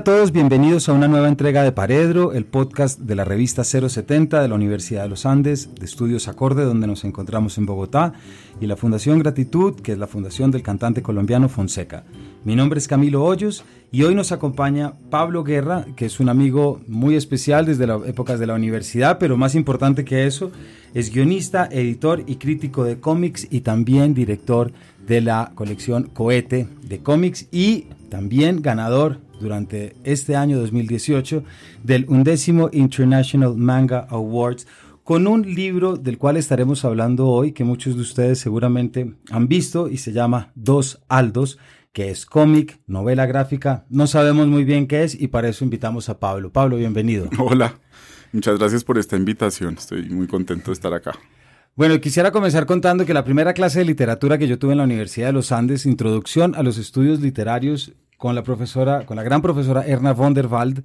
[0.00, 4.40] A todos, bienvenidos a una nueva entrega de Paredro, el podcast de la revista 070
[4.40, 8.14] de la Universidad de los Andes, de Estudios Acorde, donde nos encontramos en Bogotá,
[8.62, 12.04] y la Fundación Gratitud, que es la fundación del cantante colombiano Fonseca.
[12.44, 16.80] Mi nombre es Camilo Hoyos y hoy nos acompaña Pablo Guerra, que es un amigo
[16.88, 20.50] muy especial desde las épocas de la universidad, pero más importante que eso,
[20.94, 24.74] es guionista, editor y crítico de cómics y también director de
[25.08, 31.42] la colección Cohete de cómics y también ganador durante este año 2018
[31.82, 34.68] del undécimo International Manga Awards
[35.02, 39.88] con un libro del cual estaremos hablando hoy que muchos de ustedes seguramente han visto
[39.88, 41.58] y se llama Dos Aldos
[41.92, 46.08] que es cómic, novela gráfica, no sabemos muy bien qué es y para eso invitamos
[46.08, 46.52] a Pablo.
[46.52, 47.28] Pablo, bienvenido.
[47.40, 47.80] Hola,
[48.32, 51.18] muchas gracias por esta invitación, estoy muy contento de estar acá.
[51.76, 54.84] Bueno, quisiera comenzar contando que la primera clase de literatura que yo tuve en la
[54.84, 59.40] Universidad de los Andes, Introducción a los Estudios Literarios, con la profesora, con la gran
[59.40, 60.84] profesora Erna von der Wald,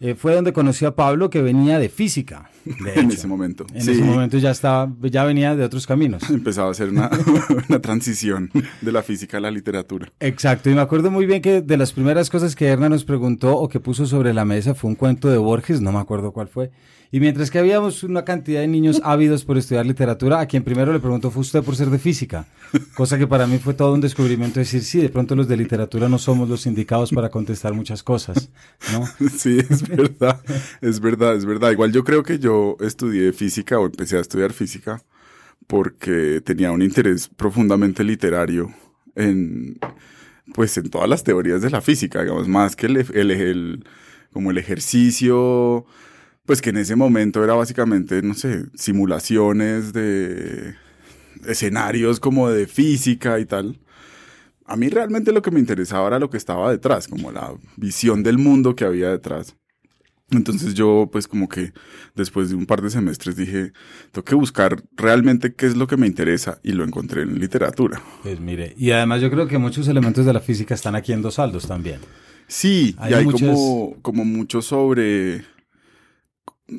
[0.00, 2.50] eh, fue donde conocí a Pablo que venía de física.
[2.96, 3.66] en ese momento.
[3.72, 6.22] En ese momento ya estaba, ya venía de otros caminos.
[6.30, 7.08] Empezaba a hacer una,
[7.68, 10.10] una, transición de la física a la literatura.
[10.18, 13.56] Exacto, y me acuerdo muy bien que de las primeras cosas que Erna nos preguntó
[13.56, 16.48] o que puso sobre la mesa fue un cuento de Borges, no me acuerdo cuál
[16.48, 16.72] fue.
[17.14, 20.94] Y mientras que habíamos una cantidad de niños ávidos por estudiar literatura, a quien primero
[20.94, 22.46] le preguntó fue usted por ser de física.
[22.94, 26.08] Cosa que para mí fue todo un descubrimiento decir, sí, de pronto los de literatura
[26.08, 28.48] no somos los indicados para contestar muchas cosas,
[28.92, 29.06] ¿no?
[29.28, 30.40] Sí, es verdad,
[30.80, 31.70] es verdad, es verdad.
[31.70, 35.02] Igual yo creo que yo estudié física o empecé a estudiar física
[35.66, 38.72] porque tenía un interés profundamente literario
[39.16, 39.78] en,
[40.54, 43.84] pues, en todas las teorías de la física, digamos, más que el, el, el
[44.32, 45.84] como el ejercicio
[46.46, 50.74] pues que en ese momento era básicamente, no sé, simulaciones de
[51.46, 53.80] escenarios como de física y tal.
[54.64, 58.22] A mí realmente lo que me interesaba era lo que estaba detrás, como la visión
[58.22, 59.56] del mundo que había detrás.
[60.30, 61.72] Entonces yo pues como que
[62.14, 63.72] después de un par de semestres dije,
[64.12, 68.02] tengo que buscar realmente qué es lo que me interesa y lo encontré en literatura.
[68.22, 71.22] Pues mire, y además yo creo que muchos elementos de la física están aquí en
[71.22, 72.00] dos saldos también.
[72.48, 75.44] Sí, hay y hay como, como mucho sobre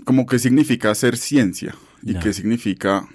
[0.05, 3.07] como qué significa hacer ciencia y qué significa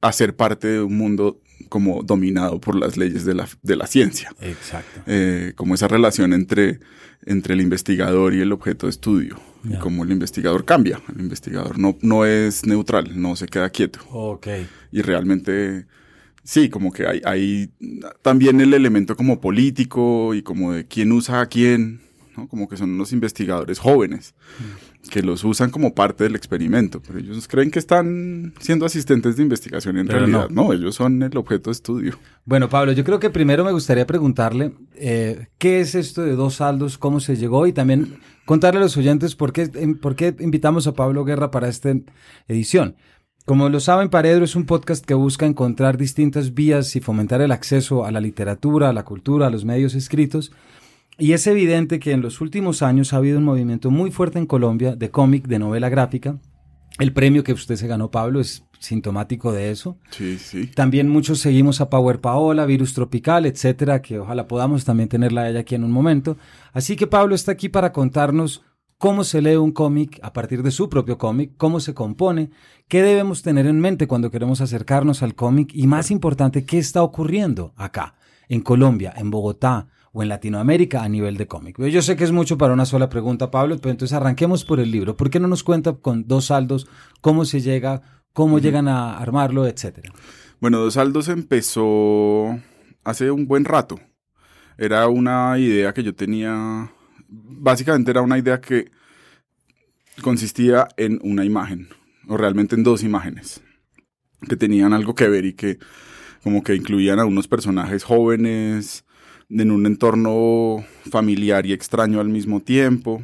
[0.00, 4.34] hacer parte de un mundo como dominado por las leyes de la, de la ciencia.
[4.40, 5.00] Exacto.
[5.06, 6.80] Eh, como esa relación entre,
[7.24, 9.40] entre el investigador y el objeto de estudio.
[9.64, 11.00] Y como el investigador cambia.
[11.14, 14.00] El investigador no, no es neutral, no se queda quieto.
[14.10, 14.48] Ok.
[14.90, 15.86] Y realmente,
[16.42, 17.70] sí, como que hay, hay
[18.22, 22.00] también el elemento como político y como de quién usa a quién,
[22.36, 22.48] ¿no?
[22.48, 24.34] Como que son unos investigadores jóvenes.
[24.58, 29.36] Mm que los usan como parte del experimento, pero ellos creen que están siendo asistentes
[29.36, 30.72] de investigación en realidad no.
[30.72, 32.18] ellos son el objeto de estudio.
[32.44, 36.56] Bueno, Pablo, yo creo que primero me gustaría preguntarle eh, qué es esto de dos
[36.56, 39.68] saldos, cómo se llegó y también contarle a los oyentes por qué,
[40.00, 41.92] por qué invitamos a Pablo Guerra para esta
[42.48, 42.96] edición.
[43.44, 47.50] Como lo saben, Paredro es un podcast que busca encontrar distintas vías y fomentar el
[47.50, 50.52] acceso a la literatura, a la cultura, a los medios escritos
[51.18, 54.46] y es evidente que en los últimos años ha habido un movimiento muy fuerte en
[54.46, 56.38] Colombia de cómic, de novela gráfica.
[56.98, 59.98] El premio que usted se ganó, Pablo, es sintomático de eso.
[60.10, 60.66] Sí, sí.
[60.66, 65.60] También muchos seguimos a Power Paola, Virus Tropical, etcétera, que ojalá podamos también tenerla ella
[65.60, 66.36] aquí en un momento.
[66.72, 68.62] Así que Pablo está aquí para contarnos
[68.98, 72.50] cómo se lee un cómic a partir de su propio cómic, cómo se compone,
[72.88, 77.02] qué debemos tener en mente cuando queremos acercarnos al cómic y más importante, qué está
[77.02, 78.14] ocurriendo acá,
[78.48, 81.78] en Colombia, en Bogotá, o en Latinoamérica a nivel de cómic.
[81.78, 84.90] Yo sé que es mucho para una sola pregunta, Pablo, pero entonces arranquemos por el
[84.90, 85.16] libro.
[85.16, 86.86] ¿Por qué no nos cuenta con dos saldos
[87.20, 90.12] cómo se llega, cómo llegan a armarlo, etcétera?
[90.62, 92.56] Bueno, Dos Saldos empezó
[93.02, 93.98] hace un buen rato.
[94.78, 96.88] Era una idea que yo tenía,
[97.28, 98.92] básicamente era una idea que
[100.20, 101.88] consistía en una imagen,
[102.28, 103.60] o realmente en dos imágenes,
[104.48, 105.80] que tenían algo que ver y que
[106.44, 109.04] como que incluían a unos personajes jóvenes,
[109.52, 113.22] en un entorno familiar y extraño al mismo tiempo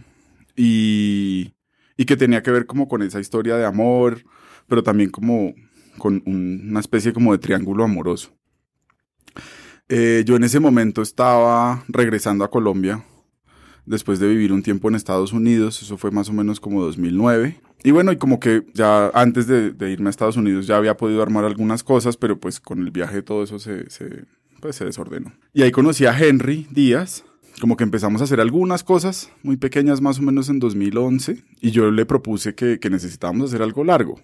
[0.56, 1.52] y,
[1.96, 4.22] y que tenía que ver como con esa historia de amor,
[4.66, 5.54] pero también como
[5.98, 8.30] con una especie como de triángulo amoroso.
[9.88, 13.04] Eh, yo en ese momento estaba regresando a Colombia
[13.86, 17.60] después de vivir un tiempo en Estados Unidos, eso fue más o menos como 2009.
[17.84, 21.22] Y bueno, y como que ya antes de, irme a Estados Unidos ya había podido
[21.22, 24.24] armar algunas cosas, pero pues con el viaje todo eso se, se,
[24.60, 25.32] pues se desordenó.
[25.52, 27.24] Y ahí conocí a Henry Díaz,
[27.60, 31.70] como que empezamos a hacer algunas cosas muy pequeñas más o menos en 2011 y
[31.70, 34.20] yo le propuse que, que necesitábamos hacer algo largo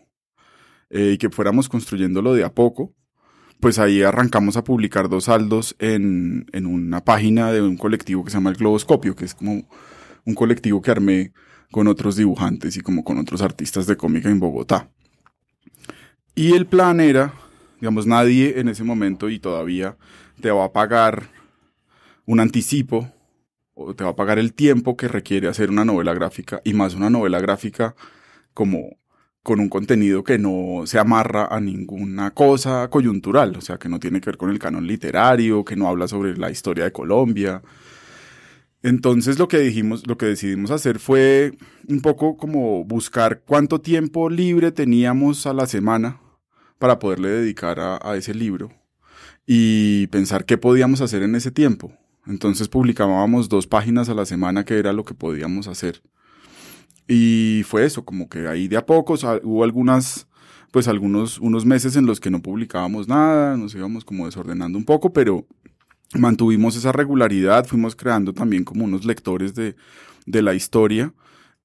[0.91, 2.95] eh, y que fuéramos construyéndolo de a poco.
[3.61, 8.31] Pues ahí arrancamos a publicar dos saldos en, en una página de un colectivo que
[8.31, 9.69] se llama el Globoscopio, que es como
[10.25, 11.33] un colectivo que armé
[11.71, 14.91] con otros dibujantes y como con otros artistas de cómica en Bogotá.
[16.35, 17.33] Y el plan era,
[17.81, 19.97] digamos, nadie en ese momento y todavía
[20.41, 21.25] te va a pagar
[22.27, 23.11] un anticipo
[23.75, 26.95] o te va a pagar el tiempo que requiere hacer una novela gráfica y más
[26.95, 27.95] una novela gráfica
[28.53, 28.97] como
[29.43, 34.01] con un contenido que no se amarra a ninguna cosa coyuntural, o sea, que no
[34.01, 37.63] tiene que ver con el canon literario, que no habla sobre la historia de Colombia,
[38.85, 41.53] entonces lo que dijimos, lo que decidimos hacer fue
[41.89, 46.21] un poco como buscar cuánto tiempo libre teníamos a la semana
[46.79, 48.71] para poderle dedicar a, ese libro
[49.46, 51.93] y pensar qué podíamos hacer en ese tiempo.
[52.26, 56.02] Entonces publicábamos dos páginas a la semana que era lo que podíamos hacer.
[57.06, 60.26] Y fue eso, como que ahí de a poco hubo algunas,
[60.70, 64.85] pues algunos, unos meses en los que no publicábamos nada, nos íbamos como desordenando un
[64.85, 65.46] poco, pero
[66.14, 69.76] mantuvimos esa regularidad, fuimos creando también como unos lectores de,
[70.26, 71.12] la historia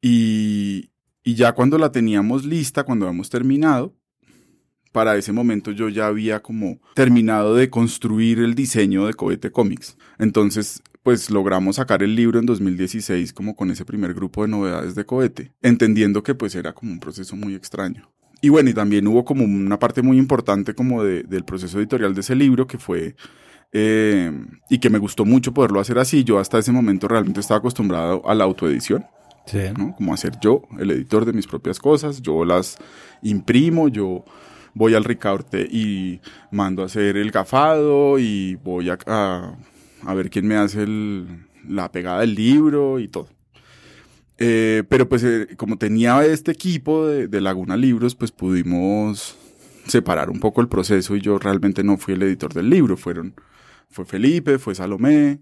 [0.02, 0.90] y,
[1.24, 3.96] ya cuando la teníamos lista, cuando habíamos terminado,
[4.92, 9.98] para ese momento yo ya había como terminado de construir el diseño de Cohete Comics.
[10.18, 14.96] Entonces, pues logramos sacar el libro en 2016 como con ese primer grupo de novedades
[14.96, 18.12] de Cohete, entendiendo que pues era como un proceso muy extraño.
[18.42, 22.22] Y bueno, y también hubo como una parte muy importante como del proceso editorial de
[22.22, 23.16] ese libro que fue
[23.72, 24.32] eh,
[24.70, 26.24] y que me gustó mucho poderlo hacer así.
[26.24, 29.06] Yo hasta ese momento realmente estaba acostumbrado a la autoedición.
[29.46, 29.60] Sí.
[29.78, 29.96] ¿no?
[29.96, 32.78] Como hacer yo, el editor de mis propias cosas, yo las
[33.24, 34.24] imprimo, yo
[34.74, 36.22] voy al Ricaurte y
[36.52, 40.86] mando a hacer el gafado y voy a, a, ver quién me hace
[41.68, 43.30] la pegada del libro y todo.
[44.38, 49.38] Eh, pero pues eh, como tenía este equipo de, de, Laguna Libros, pues pudimos
[49.86, 53.34] separar un poco el proceso y yo realmente no fui el editor del libro, fueron
[53.90, 55.40] fue Felipe, fue Salomé,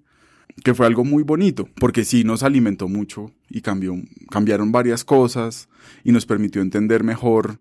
[0.64, 3.96] que fue algo muy bonito, porque sí nos alimentó mucho y cambió,
[4.30, 5.70] cambiaron varias cosas
[6.04, 7.60] y nos permitió entender mejor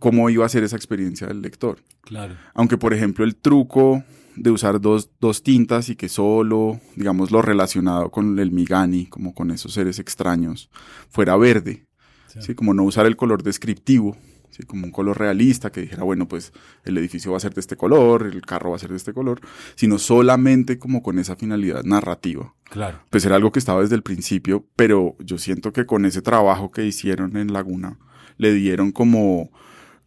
[0.00, 1.78] cómo iba a ser esa experiencia del lector.
[2.00, 2.34] Claro.
[2.54, 4.02] Aunque, por ejemplo, el truco
[4.34, 9.32] de usar dos, dos tintas y que solo, digamos, lo relacionado con el Migani, como
[9.32, 10.68] con esos seres extraños,
[11.08, 11.86] fuera verde.
[12.40, 12.56] ¿sí?
[12.56, 14.16] Como no usar el color descriptivo,
[14.66, 16.52] como un color realista que dijera, bueno, pues
[16.84, 19.12] el edificio va a ser de este color, el carro va a ser de este
[19.12, 19.40] color,
[19.74, 22.54] sino solamente como con esa finalidad narrativa.
[22.64, 23.00] Claro.
[23.10, 26.70] Pues era algo que estaba desde el principio, pero yo siento que con ese trabajo
[26.70, 27.98] que hicieron en Laguna,
[28.36, 29.50] le dieron como,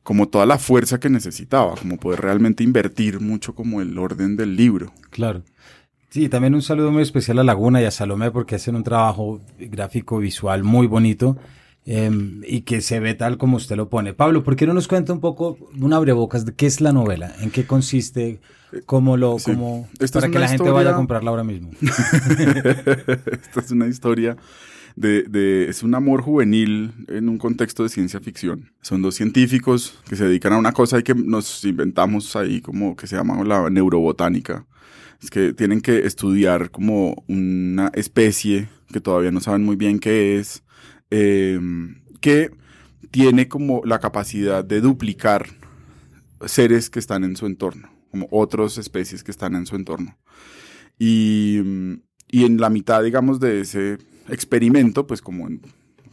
[0.03, 4.55] como toda la fuerza que necesitaba, como poder realmente invertir mucho como el orden del
[4.55, 4.93] libro.
[5.09, 5.43] Claro.
[6.09, 9.41] Sí, también un saludo muy especial a Laguna y a Salomé porque hacen un trabajo
[9.57, 11.37] gráfico visual muy bonito
[11.85, 14.13] Em, y que se ve tal como usted lo pone.
[14.13, 17.35] Pablo, ¿por qué no nos cuenta un poco, un abrebocas, de qué es la novela?
[17.41, 18.39] ¿En qué consiste?
[18.85, 21.71] ¿Cómo lo, cómo, para que la gente vaya a comprarla ahora mismo?
[21.81, 24.37] Esta es una historia
[24.95, 28.71] de, de, es un amor juvenil en un contexto de ciencia ficción.
[28.81, 32.95] Son dos científicos que se dedican a una cosa y que nos inventamos ahí como
[32.95, 34.65] que se llama la neurobotánica.
[35.21, 40.37] Es que tienen que estudiar como una especie que todavía no saben muy bien qué
[40.37, 40.63] es,
[41.15, 42.49] Em, que
[43.11, 45.45] tiene como la capacidad de duplicar
[46.47, 50.17] seres que están en su entorno, como otras especies que están en su entorno.
[50.97, 51.59] Y,
[52.29, 55.61] y en la mitad, digamos, de ese experimento, pues como en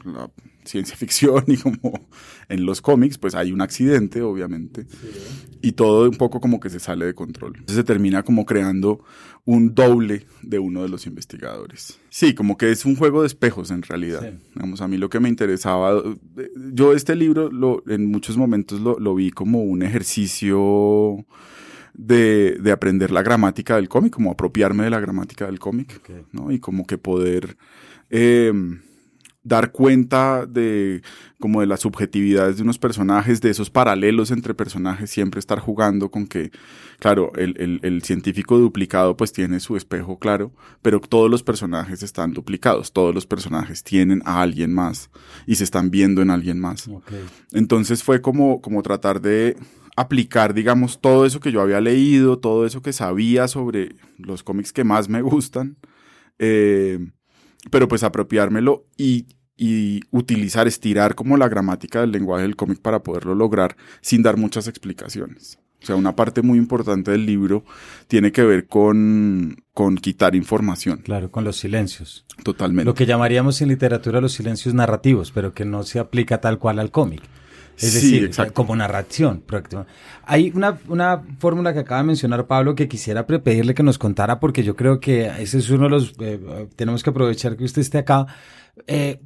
[0.04, 0.30] la
[0.64, 2.08] ciencia ficción y como
[2.48, 4.86] en los cómics, pues hay un accidente, obviamente,
[5.62, 7.52] y todo un poco como que se sale de control.
[7.54, 9.02] Entonces se termina como creando
[9.44, 11.98] un doble de uno de los investigadores.
[12.08, 14.34] Sí, como que es un juego de espejos en realidad.
[14.54, 16.02] Vamos, a mí lo que me interesaba,
[16.72, 21.24] yo este libro lo, en muchos momentos lo, lo vi como un ejercicio
[22.06, 26.00] de, de, aprender la gramática del cómic, como apropiarme de la gramática del cómic,
[26.32, 26.50] ¿no?
[26.50, 27.56] Y como que poder...
[28.10, 28.52] Eh,
[29.42, 31.02] dar cuenta de
[31.38, 36.10] como de las subjetividades de unos personajes, de esos paralelos entre personajes, siempre estar jugando
[36.10, 36.50] con que,
[36.98, 40.52] claro, el, el, científico duplicado pues tiene su espejo claro,
[40.82, 45.10] pero todos los personajes están duplicados, todos los personajes tienen a alguien más
[45.46, 46.90] y se están viendo en alguien más.
[47.52, 49.56] Entonces fue como, como tratar de
[50.00, 54.72] aplicar, digamos, todo eso que yo había leído, todo eso que sabía sobre los cómics
[54.72, 55.76] que más me gustan,
[56.38, 56.98] eh,
[57.70, 59.26] pero pues apropiármelo y,
[59.56, 64.36] y utilizar, estirar como la gramática del lenguaje del cómic para poderlo lograr sin dar
[64.36, 65.58] muchas explicaciones.
[65.82, 67.64] O sea, una parte muy importante del libro
[68.06, 70.98] tiene que ver con, con quitar información.
[70.98, 72.26] Claro, con los silencios.
[72.42, 72.84] Totalmente.
[72.84, 76.78] Lo que llamaríamos en literatura los silencios narrativos, pero que no se aplica tal cual
[76.78, 77.22] al cómic.
[77.80, 79.42] Es decir, como narración.
[80.24, 84.38] Hay una, una fórmula que acaba de mencionar Pablo que quisiera pedirle que nos contara
[84.38, 86.14] porque yo creo que ese es uno de los...
[86.20, 88.26] Eh, tenemos que aprovechar que usted esté acá.
[88.86, 89.20] Eh,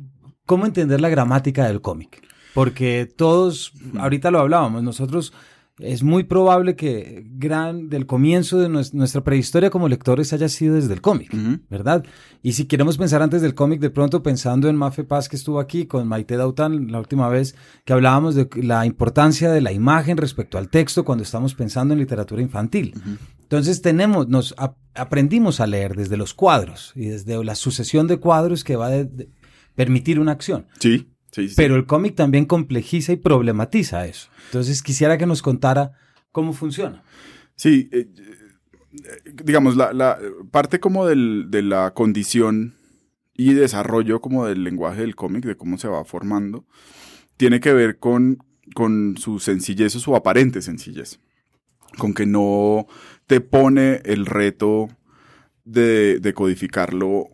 [0.46, 2.22] ¿Cómo entender la gramática del cómic?
[2.54, 5.32] Porque todos, ahorita lo hablábamos, nosotros
[5.78, 10.94] es muy probable que gran del comienzo de nuestra prehistoria como lectores haya sido desde
[10.94, 11.32] el cómic,
[11.68, 12.04] ¿verdad?
[12.42, 15.58] Y si queremos pensar antes del cómic, de pronto pensando en Mafe Paz que estuvo
[15.58, 20.16] aquí con Maite Dautan la última vez que hablábamos de la importancia de la imagen
[20.16, 22.94] respecto al texto cuando estamos pensando en literatura infantil.
[23.42, 24.54] Entonces tenemos, nos
[24.94, 29.06] aprendimos a leer desde los cuadros y desde la sucesión de cuadros que va a
[29.74, 30.66] permitir una acción.
[30.78, 31.13] Sí.
[31.56, 34.28] Pero el cómic también complejiza y problematiza eso.
[34.46, 35.92] Entonces quisiera que nos contara
[36.32, 37.02] cómo funciona.
[37.56, 38.08] Sí, eh,
[39.44, 40.18] digamos, la,
[40.50, 42.74] parte como de la condición
[43.34, 46.64] y desarrollo como del lenguaje del cómic, de cómo se va formando,
[47.36, 48.38] tiene que ver con,
[48.74, 51.18] con su sencillez o su aparente sencillez.
[51.98, 52.86] Con que no
[53.26, 54.88] te pone el reto
[55.64, 57.28] de, de codificarlo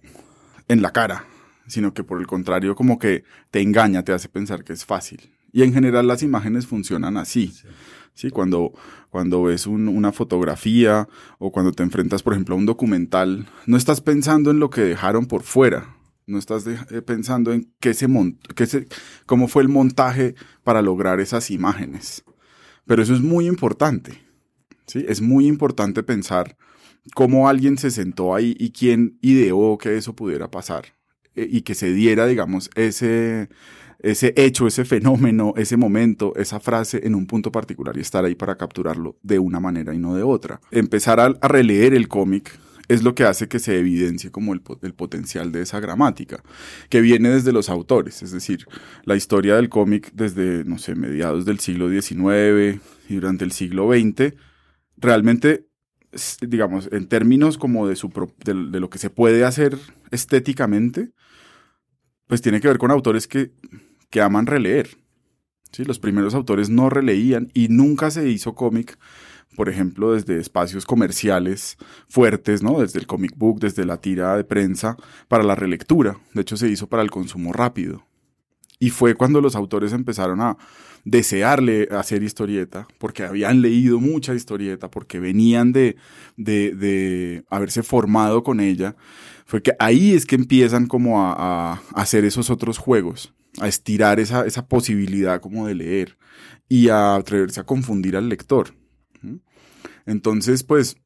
[0.69, 1.25] en la cara,
[1.71, 5.31] sino que por el contrario como que te engaña, te hace pensar que es fácil.
[5.53, 7.53] Y en general las imágenes funcionan así.
[8.15, 8.31] Sí.
[8.31, 8.73] Cuando,
[9.09, 11.09] cuando ves una fotografía
[11.39, 14.83] o cuando te enfrentas, por ejemplo, a un documental, no estás pensando en lo que
[14.83, 15.97] dejaron por fuera,
[16.27, 18.09] no estás eh, pensando en qué se,
[18.55, 18.87] qué se
[19.27, 20.35] cómo fue el montaje
[20.65, 22.25] para lograr esas imágenes.
[22.85, 24.23] Pero eso es muy importante.
[24.87, 25.05] ¿sí?
[25.09, 26.57] Es muy importante pensar
[27.15, 30.85] cómo alguien se sentó ahí y quién ideó que eso pudiera pasar.
[31.41, 33.49] Eh, y que se diera, digamos, ese,
[33.99, 38.35] ese hecho, ese fenómeno, ese momento, esa frase en un punto particular y estar ahí
[38.35, 40.61] para capturarlo de una manera y no de otra.
[40.71, 44.93] Empezar a, releer el cómic es lo que hace que se evidencie como el, el,
[44.93, 46.43] potencial de esa gramática,
[46.91, 48.67] que viene desde los autores, es decir,
[49.05, 53.91] la historia del cómic desde, no sé, mediados del siglo XIX y durante el siglo
[53.93, 54.35] XX,
[54.99, 55.71] realmente
[56.41, 58.11] digamos, en términos como de, su,
[58.45, 59.79] de, lo que se puede hacer
[60.11, 61.13] estéticamente,
[62.31, 63.51] pues tiene que ver con autores que,
[64.09, 64.97] que aman releer.
[65.73, 65.85] ¿sí?
[65.85, 68.97] Los primeros autores no releían y nunca se hizo cómic,
[69.57, 71.77] por ejemplo, desde espacios comerciales
[72.09, 72.81] fuertes, ¿no?
[72.81, 74.97] desde el comic book, desde la tira de prensa,
[75.27, 76.21] para la relectura.
[76.33, 78.07] De hecho, se hizo para el consumo rápido.
[78.79, 80.57] Y fue cuando los autores empezaron a
[81.05, 85.97] desearle hacer historieta, porque habían leído mucha historieta, porque venían de,
[86.37, 88.97] de, haberse formado con ella,
[89.47, 94.47] fue que ahí es que empiezan como a, hacer esos otros juegos, a estirar esa,
[94.47, 96.17] esa, posibilidad como de leer
[96.69, 98.75] y a atreverse a confundir al lector.
[100.07, 100.97] Entonces, pues,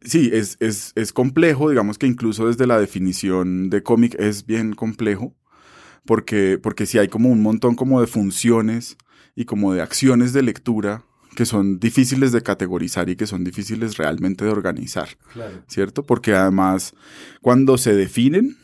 [0.00, 4.74] sí, es, es, es complejo, digamos que incluso desde la definición de cómic es bien
[4.74, 5.34] complejo,
[6.04, 8.96] porque, porque sí hay como un montón como de funciones
[9.34, 11.04] y como de acciones de lectura
[11.34, 15.08] que son difíciles de categorizar y que son difíciles realmente de organizar,
[15.66, 16.04] ¿cierto?
[16.04, 16.94] Porque además
[17.40, 18.58] cuando se definen,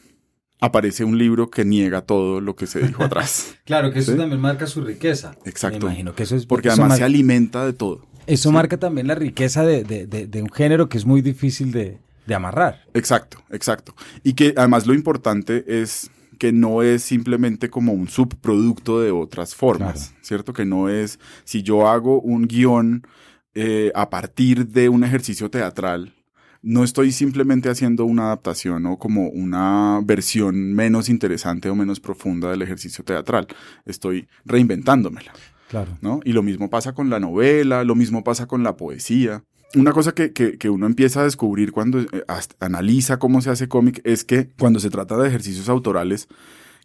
[0.61, 3.57] aparece un libro que niega todo lo que se dijo atrás.
[3.65, 5.35] claro, que eso también marca su riqueza.
[5.45, 5.87] Exacto.
[5.87, 8.07] Me imagino que eso es porque además se alimenta de todo.
[8.27, 11.99] Eso marca también la riqueza de, de, de, un género que es muy difícil de,
[12.35, 12.85] amarrar.
[12.93, 13.95] Exacto, exacto.
[14.23, 19.55] Y que además lo importante es que no es simplemente como un subproducto de otras
[19.55, 20.53] formas, ¿cierto?
[20.53, 23.07] Que no es, si yo hago un guion
[23.55, 26.15] eh, a partir de un ejercicio teatral,
[26.63, 32.51] no estoy simplemente haciendo una adaptación o como una versión menos interesante o menos profunda
[32.51, 33.47] del ejercicio teatral,
[33.85, 35.33] estoy reinventándomela.
[35.69, 35.99] Claro.
[36.01, 36.21] ¿no?
[36.25, 39.45] Y lo mismo pasa con la novela, lo mismo pasa con la poesía
[39.75, 42.25] una cosa que, que, uno empieza a descubrir cuando eh,
[42.61, 46.29] analiza cómo se hace cómic es que cuando se trata de ejercicios autorales,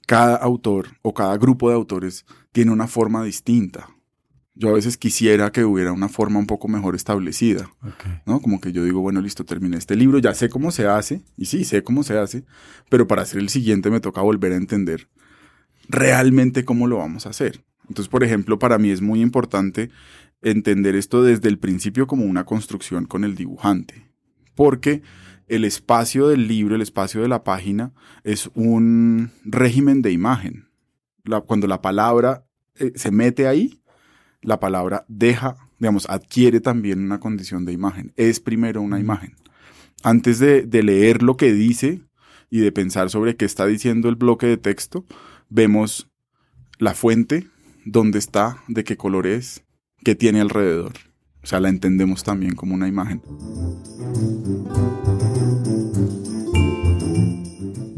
[0.06, 3.88] cada autor o cada grupo de autores tiene una forma distinta.
[4.56, 7.72] Yo a veces quisiera que hubiera una forma un poco mejor establecida,
[8.28, 8.40] ¿no?
[8.40, 11.46] Como que yo digo, bueno, listo, terminé este libro, ya sé cómo se hace, y
[11.46, 12.44] sí, sé cómo se hace,
[12.88, 15.08] pero para hacer el siguiente me toca volver a entender
[15.90, 17.64] realmente cómo lo vamos a hacer.
[17.90, 19.90] Entonces, por ejemplo, para mí es muy importante
[20.44, 24.12] entender esto desde el principio como una construcción con el dibujante,
[24.56, 25.02] porque
[25.48, 30.70] el espacio del libro, el espacio de la página, es un régimen de imagen.
[31.46, 32.46] cuando la palabra
[32.76, 33.82] eh, se mete ahí,
[34.42, 38.14] la palabra deja digamos, adquiere también una condición de imagen.
[38.16, 39.36] Es primero una imagen.
[40.02, 42.02] Antes de, de leer lo que dice
[42.50, 45.06] y de pensar sobre qué está diciendo el bloque de texto,
[45.50, 46.10] vemos
[46.80, 47.48] la fuente,
[47.84, 49.63] dónde está, de qué color es,
[50.04, 50.94] qué tiene alrededor.
[51.42, 53.22] O sea, la entendemos también como una imagen.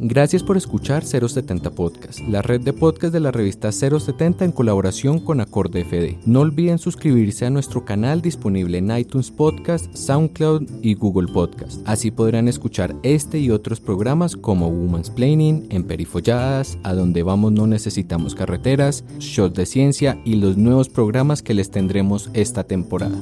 [0.07, 5.19] Gracias por escuchar 070 Podcast, la red de podcast de la revista 070 en colaboración
[5.19, 6.19] con Acorde FD.
[6.27, 11.81] No olviden suscribirse a nuestro canal disponible en iTunes Podcast, SoundCloud y Google Podcast.
[11.85, 17.65] Así podrán escuchar este y otros programas como Woman's Planning, Emperifolladas, A donde vamos no
[17.65, 23.17] necesitamos carreteras, Shots de Ciencia y los nuevos programas que les tendremos esta temporada.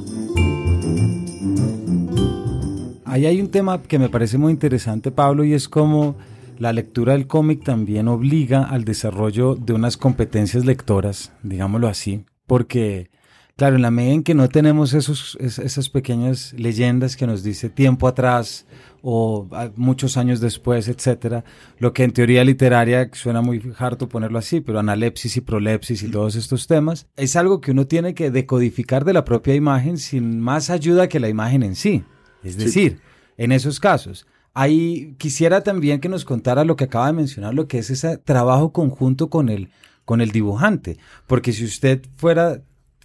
[3.05, 6.15] Ahí hay un tema que me parece muy interesante, Pablo, y es como
[6.57, 13.09] la lectura del cómic también obliga al desarrollo de unas competencias lectoras, digámoslo así, porque,
[13.55, 17.69] claro, en la medida en que no tenemos esos, esas pequeñas leyendas que nos dice
[17.69, 18.65] tiempo atrás
[19.01, 21.43] o muchos años después, etcétera,
[21.77, 26.09] lo que en teoría literaria suena muy harto ponerlo así, pero analepsis y prolepsis y
[26.09, 30.39] todos estos temas, es algo que uno tiene que decodificar de la propia imagen sin
[30.39, 32.03] más ayuda que la imagen en sí.
[32.43, 32.99] Es decir,
[33.37, 37.67] en esos casos, Ahí quisiera también que nos contara lo que acaba de mencionar, lo
[37.67, 39.69] que es ese trabajo conjunto con el,
[40.05, 40.97] con el dibujante.
[41.25, 42.61] Porque si usted fuera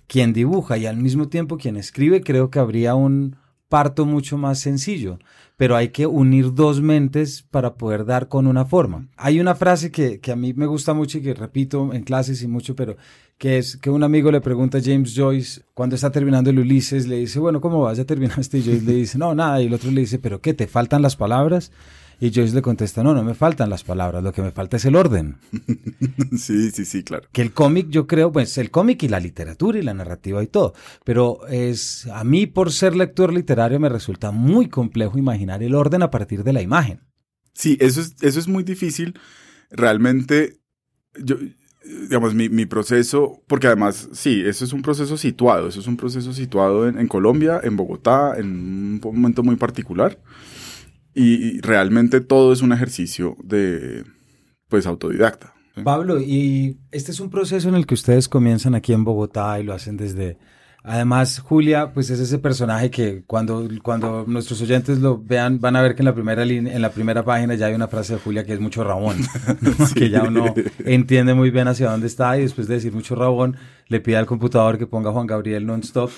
[0.07, 3.37] quien dibuja y al mismo tiempo quien escribe, creo que habría un
[3.69, 5.19] parto mucho más sencillo.
[5.59, 9.09] Pero hay que unir dos mentes para poder dar con una forma.
[9.19, 12.43] Hay una frase que, que a mí me gusta mucho y que repito en clases
[12.43, 12.97] y mucho, pero
[13.37, 17.07] que es que un amigo le pregunta a James Joyce cuando está terminando el Ulises,
[17.07, 17.99] le dice, bueno, ¿cómo vas?
[17.99, 18.59] ¿Ya terminaste?
[18.59, 19.61] Y Joyce le dice, no, nada.
[19.61, 20.55] Y el otro le dice, ¿pero qué?
[20.55, 21.71] ¿Te faltan las palabras?
[22.20, 24.84] Y Joyce le contesta, no, no me faltan las palabras, lo que me falta es
[24.84, 25.37] el orden.
[26.37, 27.28] sí, sí, sí, claro.
[27.30, 30.48] Que el cómic, yo creo, pues el cómic y la literatura y la narrativa y
[30.48, 35.76] todo, pero es, a mí por ser lector literario me resulta muy complejo imaginar el
[35.76, 37.00] orden a partir de la imagen.
[37.52, 39.14] Sí, eso es, eso es muy difícil.
[39.70, 40.59] Realmente,
[41.22, 41.37] yo,
[41.85, 45.96] digamos, mi, mi, proceso, porque además, sí, eso es un proceso situado, eso es un
[45.96, 50.18] proceso situado en, en Colombia, en Bogotá, en un momento muy particular.
[51.14, 54.05] Y, y, realmente todo es un ejercicio de,
[54.68, 55.55] pues, autodidacta.
[55.75, 55.83] ¿sí?
[55.83, 59.64] Pablo, y este es un proceso en el que ustedes comienzan aquí en Bogotá y
[59.64, 60.38] lo hacen desde
[60.85, 65.83] Además, Julia, pues es ese personaje que cuando, cuando nuestros oyentes lo vean, van a
[65.83, 68.21] ver que en la primera línea, en la primera página ya hay una frase de
[68.21, 69.18] Julia que es mucho rabón,
[69.61, 69.73] ¿no?
[69.87, 69.94] sí.
[69.94, 70.55] que ya uno
[70.87, 73.57] entiende muy bien hacia dónde está y después de decir mucho rabón,
[73.88, 76.11] le pide al computador que ponga Juan Gabriel non-stop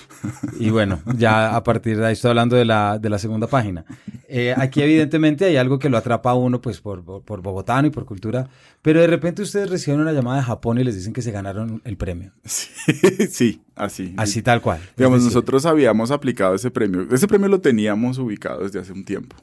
[0.58, 3.84] y bueno, ya a partir de ahí estoy hablando de la, de la segunda página.
[4.28, 7.90] Eh, aquí evidentemente hay algo que lo atrapa a uno pues por, por, bogotano y
[7.90, 8.48] por cultura,
[8.82, 11.80] pero de repente ustedes reciben una llamada de Japón y les dicen que se ganaron
[11.84, 12.32] el premio.
[12.44, 12.70] Sí,
[13.30, 14.14] sí así.
[14.16, 14.80] Así tal cual.
[14.96, 17.06] Digamos, nosotros habíamos aplicado ese premio.
[17.10, 19.36] Ese premio lo teníamos ubicado desde hace un tiempo.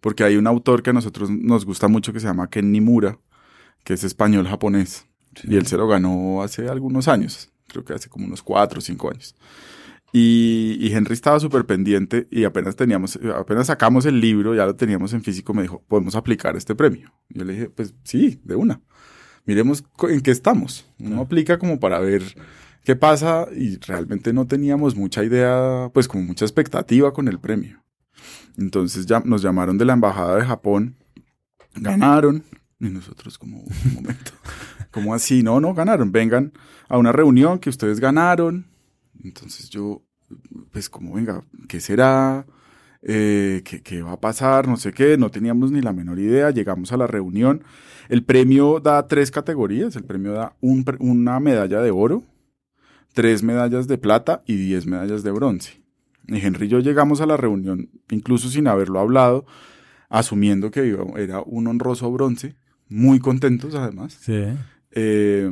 [0.00, 3.18] Porque hay un autor que a nosotros nos gusta mucho que se llama Ken Nimura,
[3.84, 5.06] que es español-japonés.
[5.34, 5.48] Sí.
[5.50, 7.49] Y él se lo ganó hace algunos años.
[7.70, 9.34] Creo que hace como unos cuatro o cinco años.
[10.12, 14.74] Y, y, Henry estaba súper pendiente y apenas teníamos, apenas sacamos el libro, ya lo
[14.74, 17.12] teníamos en físico, me dijo, podemos aplicar este premio.
[17.28, 18.80] Yo le dije, pues sí, de una.
[19.46, 20.84] Miremos en qué estamos.
[20.98, 21.22] Uno no.
[21.22, 22.22] aplica como para ver
[22.84, 27.82] qué pasa y realmente no teníamos mucha idea, pues como mucha expectativa con el premio.
[28.58, 30.96] Entonces ya nos llamaron de la embajada de Japón,
[31.74, 32.44] ganaron
[32.78, 34.32] y nosotros como un momento,
[34.90, 36.52] como así, no, no ganaron, vengan
[36.88, 38.66] a una reunión que ustedes ganaron.
[39.22, 40.02] Entonces yo,
[40.72, 42.46] pues como venga, ¿qué será?
[43.02, 44.68] Eh, ¿qué, ¿qué, va a pasar?
[44.68, 47.62] No sé qué, no teníamos ni la menor idea, llegamos a la reunión.
[48.08, 52.22] El premio da tres categorías, el premio da un, una medalla de oro,
[53.12, 55.82] tres medallas de plata y diez medallas de bronce.
[56.26, 59.46] Y Henry y yo llegamos a la reunión, incluso sin haberlo hablado,
[60.08, 62.56] asumiendo que era un honroso bronce,
[62.88, 64.18] muy contentos además.
[64.20, 64.44] Sí.
[64.92, 65.50] Eh,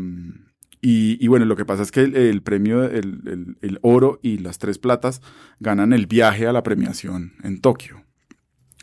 [0.81, 4.21] y, y, bueno, lo que pasa es que el, el premio, el, el, el, oro
[4.23, 5.21] y las tres platas
[5.59, 8.05] ganan el viaje a la premiación en Tokio.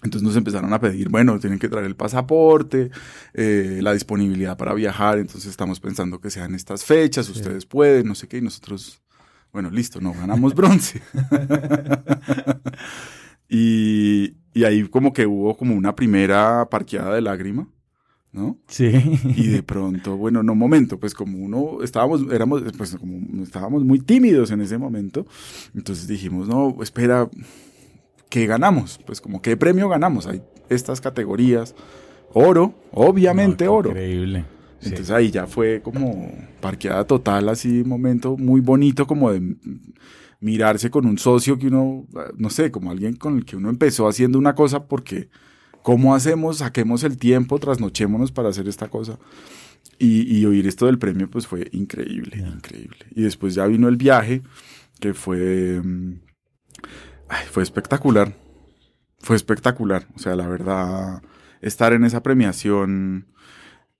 [0.04, 2.92] Entonces nos empezaron a pedir, bueno, tienen que traer el pasaporte,
[3.34, 7.70] eh, la disponibilidad para viajar, entonces estamos pensando que sean estas fechas, ustedes sí.
[7.70, 9.02] pueden, no sé qué, y nosotros,
[9.52, 11.02] bueno, listo, no, ganamos bronce.
[13.50, 17.68] y, y ahí como que hubo como una primera parqueada de lágrima.
[18.36, 18.58] ¿No?
[18.68, 18.92] Sí.
[19.36, 24.00] Y de pronto, bueno, no, momento, pues como uno, estábamos, éramos, pues como estábamos muy
[24.00, 25.26] tímidos en ese momento,
[25.74, 27.30] entonces dijimos, no, espera,
[28.30, 29.00] ¿qué ganamos?
[29.06, 30.28] Pues como, ¿qué premio ganamos?
[30.28, 31.76] Hay estas categorías,
[32.34, 33.90] oro, obviamente no, oro.
[33.92, 34.46] Increíble.
[34.82, 35.14] Entonces sí.
[35.14, 39.56] ahí ya fue como parqueada total, así, momento muy bonito, como de
[40.42, 42.06] mirarse con un socio que uno,
[42.38, 45.30] no sé, como alguien con el que uno empezó haciendo una cosa porque,
[45.86, 46.58] ¿cómo hacemos?
[46.58, 49.20] Saquemos el tiempo, trasnochémonos para hacer esta cosa.
[50.00, 53.06] Y, y oír esto del premio, pues fue increíble, increíble.
[53.12, 54.42] Y después ya vino el viaje,
[55.00, 56.14] que fue, mm,
[57.30, 58.36] ay, fue espectacular.
[59.20, 60.08] Fue espectacular.
[60.16, 61.22] O sea, la verdad,
[61.62, 63.28] estar en esa premiación,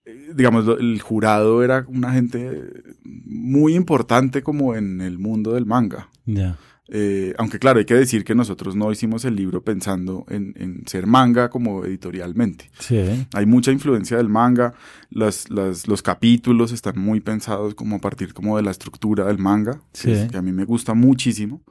[0.06, 2.64] eh, digamos, el jurado era una gente
[3.04, 6.10] muy importante como en el mundo del manga.
[6.26, 6.58] Ya.
[6.88, 10.86] Eh, aunque claro, hay que decir que nosotros no hicimos el libro pensando en, en
[10.88, 12.70] ser manga como editorialmente.
[12.78, 13.26] Sí.
[13.34, 14.74] Hay mucha influencia del manga,
[15.10, 19.40] las, las, los capítulos están muy pensados como a partir como de la estructura del
[19.40, 20.10] manga, Sí.
[20.10, 21.64] que, es- que a mí me gusta muchísimo.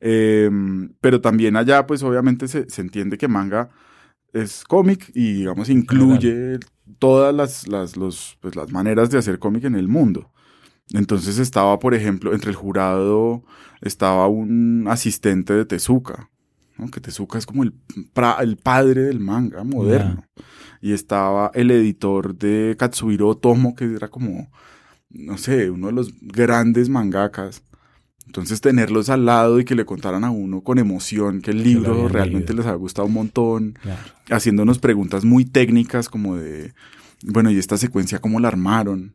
[0.00, 0.50] Eh,
[1.00, 3.68] pero también allá pues obviamente se, se entiende que manga
[4.32, 6.58] es cómic y digamos incluye
[6.98, 10.31] todas las, las, los, pues, las maneras de hacer cómic en el mundo.
[10.92, 13.42] Entonces estaba, por ejemplo, entre el jurado
[13.80, 16.30] estaba un asistente de Tezuka,
[16.78, 16.90] ¿no?
[16.90, 17.72] que Tezuka es como el,
[18.62, 20.24] padre del manga moderno.
[20.80, 24.50] Y estaba el editor de Katsuhiro Otomo, que era como,
[25.10, 27.62] no sé, uno de los grandes mangakas.
[28.26, 32.08] Entonces tenerlos al lado y que le contaran a uno con emoción que el libro
[32.08, 32.62] realmente leído.
[32.62, 33.78] les había gustado un montón,
[34.30, 36.72] haciéndonos preguntas muy técnicas como de,
[37.24, 39.14] bueno, ¿y esta secuencia cómo la armaron?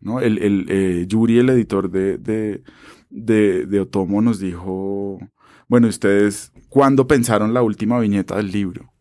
[0.00, 0.20] ¿No?
[0.20, 2.62] El, el eh, Yuri, el editor de, de,
[3.10, 5.18] de, de Otomo, nos dijo,
[5.68, 8.92] bueno, ¿ustedes cuándo pensaron la última viñeta del libro?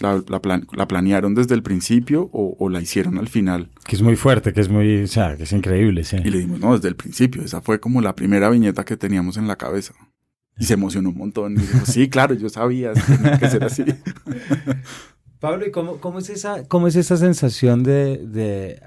[0.00, 3.70] ¿La, la, plan- la planearon desde el principio o, o la hicieron al final?
[3.86, 6.16] Que es muy fuerte, que es muy, o sea, que es increíble, sí.
[6.24, 9.36] Y le dijimos, no, desde el principio, esa fue como la primera viñeta que teníamos
[9.36, 9.92] en la cabeza.
[10.58, 11.52] Y se emocionó un montón.
[11.52, 13.84] Y dijo, sí, claro, yo sabía, tenía que ser así.
[15.38, 18.80] Pablo, ¿y cómo, cómo es esa, cómo es esa sensación de, de,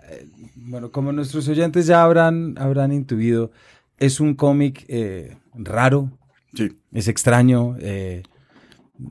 [0.65, 3.51] bueno, como nuestros oyentes ya habrán, habrán intuido,
[3.97, 6.12] es un cómic eh, raro,
[6.56, 8.23] Sí, es extraño, eh,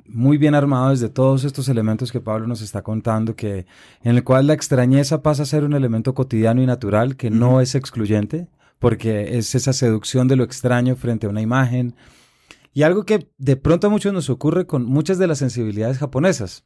[0.07, 3.67] muy bien armado desde todos estos elementos que Pablo nos está contando, que,
[4.03, 7.61] en el cual la extrañeza pasa a ser un elemento cotidiano y natural que no
[7.61, 11.95] es excluyente, porque es esa seducción de lo extraño frente a una imagen.
[12.73, 16.64] Y algo que de pronto a muchos nos ocurre con muchas de las sensibilidades japonesas.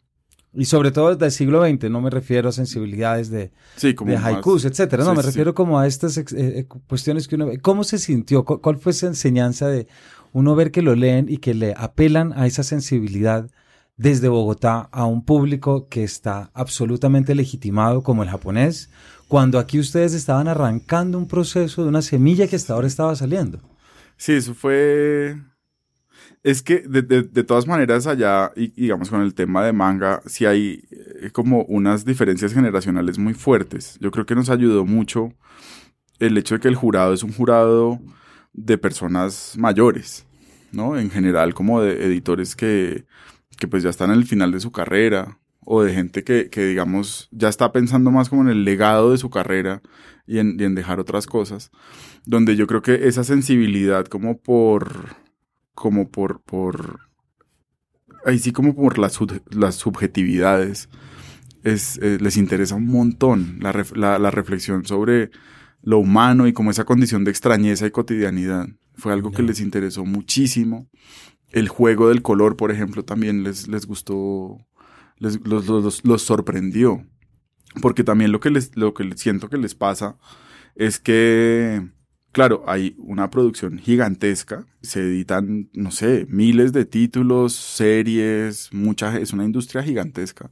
[0.58, 4.10] Y sobre todo desde el siglo XX, no me refiero a sensibilidades de, sí, como
[4.10, 5.04] de más- haikus, etcétera.
[5.04, 5.54] No, Sí, me refiero sí.
[5.54, 7.58] como a estas eh, eh, cuestiones que uno ve.
[7.60, 8.44] ¿Cómo se sintió?
[8.44, 9.86] ¿Cu- ¿Cuál fue esa enseñanza de
[10.32, 13.48] uno ver que lo leen y que le apelan a esa sensibilidad
[13.96, 18.90] desde Bogotá a un público que está absolutamente legitimado como el japonés,
[19.28, 23.60] cuando aquí ustedes estaban arrancando un proceso de una semilla que hasta ahora estaba saliendo?
[24.16, 25.36] Sí, eso fue...
[26.42, 30.46] Es que de, de- todas maneras allá, y digamos con el tema de manga, sí
[30.46, 33.98] hay eh, como unas diferencias generacionales muy fuertes.
[34.00, 35.32] Yo creo que nos ayudó mucho
[36.18, 38.00] el hecho de que el jurado es un jurado
[38.52, 40.26] de personas mayores,
[40.72, 40.98] ¿no?
[40.98, 43.04] En general como de editores que,
[43.58, 45.38] que pues ya están en el final de su carrera
[45.70, 49.18] o de gente que, que digamos ya está pensando más como en el legado de
[49.18, 49.82] su carrera
[50.26, 51.70] y en, y en dejar otras cosas
[52.24, 55.16] donde yo creo que esa sensibilidad como por,
[55.78, 56.98] como por, por,
[58.24, 59.18] ahí sí como por las,
[59.50, 60.88] las subjetividades,
[61.62, 65.30] es, eh, les interesa un montón la, ref- la, la reflexión sobre
[65.82, 68.66] lo humano y como esa condición de extrañeza y cotidianidad.
[68.94, 70.88] Fue algo que les interesó muchísimo.
[71.52, 74.58] El juego del color, por ejemplo, también les, les gustó,
[75.18, 77.06] les, los, los- los- los sorprendió.
[77.80, 80.16] Porque también lo que, les, lo que siento que les pasa
[80.74, 81.86] es que,
[82.32, 89.32] claro, hay una producción gigantesca, se editan, no sé, miles de títulos, series, mucha, es
[89.32, 90.50] una industria gigantesca,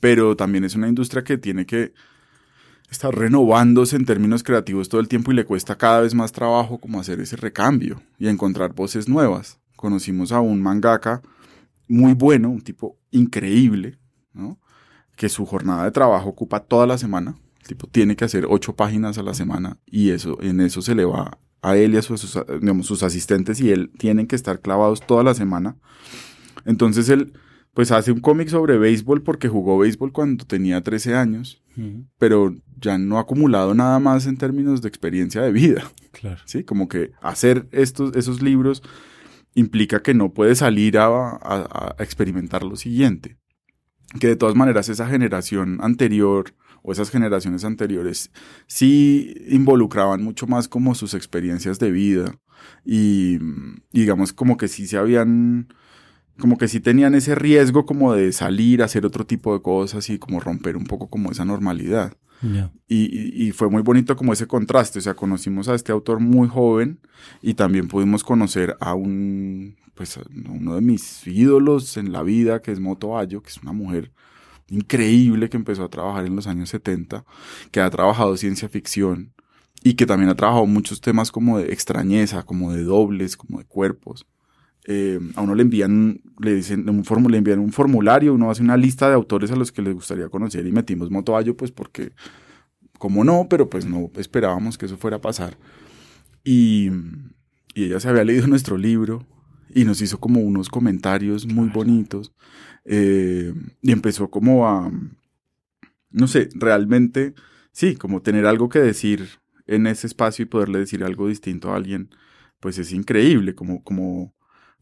[0.00, 1.92] pero también es una industria que tiene que
[2.90, 6.78] estar renovándose en términos creativos todo el tiempo y le cuesta cada vez más trabajo
[6.78, 9.58] como hacer ese recambio y encontrar voces nuevas.
[9.76, 11.22] Conocimos a un mangaka
[11.88, 13.98] muy bueno, un tipo increíble,
[14.32, 14.58] ¿no?
[15.16, 17.36] que su jornada de trabajo ocupa toda la semana.
[17.66, 21.04] Tipo tiene que hacer ocho páginas a la semana y eso, en eso se le
[21.04, 24.60] va a él y a sus, sus, digamos, sus asistentes y él tienen que estar
[24.60, 25.76] clavados toda la semana.
[26.64, 27.32] Entonces él
[27.74, 31.62] pues hace un cómic sobre béisbol porque jugó béisbol cuando tenía 13 años,
[32.18, 35.90] pero ya no ha acumulado nada más en términos de experiencia de vida.
[36.12, 36.40] Claro.
[36.46, 36.64] ¿sí?
[36.64, 38.82] Como que hacer estos, esos libros
[39.54, 43.36] implica que no puede salir a, a- a experimentar lo siguiente.
[44.20, 46.54] Que de todas maneras esa generación anterior
[46.86, 48.30] o esas generaciones anteriores
[48.68, 52.38] sí involucraban mucho más como sus experiencias de vida
[52.84, 53.38] y,
[53.92, 55.66] y digamos como que sí se habían
[56.38, 60.18] como que sí tenían ese riesgo como de salir, hacer otro tipo de cosas y
[60.18, 62.16] como romper un poco como esa normalidad.
[62.86, 66.48] Y, y, fue muy bonito como ese contraste, o sea, conocimos a este autor muy
[66.48, 67.00] joven
[67.40, 72.72] y también pudimos conocer a un, pues, uno de mis ídolos en la vida, que
[72.72, 74.12] es Moto Ayo, que es una mujer
[74.68, 77.24] increíble que empezó a trabajar en los años 70,
[77.70, 79.32] que ha trabajado ciencia ficción
[79.82, 83.64] y que también ha trabajado muchos temas como de extrañeza, como de dobles, como de
[83.64, 84.26] cuerpos.
[84.88, 88.76] Eh, a uno le envían, le dicen, un le envían un formulario, uno hace una
[88.76, 92.12] lista de autores a los que les gustaría conocer y metimos Motoayo, pues porque,
[92.98, 95.56] como no, pero pues no esperábamos que eso fuera a pasar.
[96.44, 96.90] Y,
[97.74, 99.26] y ella se había leído nuestro libro
[99.74, 102.32] y nos hizo como unos comentarios muy bonitos
[102.84, 103.52] eh,
[103.82, 104.90] y empezó como a,
[106.10, 107.34] no sé, realmente,
[107.72, 109.28] sí, como tener algo que decir
[109.66, 112.10] en ese espacio y poderle decir algo distinto a alguien,
[112.60, 114.36] pues es increíble, como, como